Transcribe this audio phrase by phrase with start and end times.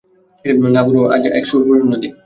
[0.73, 2.11] না, বুনু, আজ এক সুপ্রসন্ন দিন।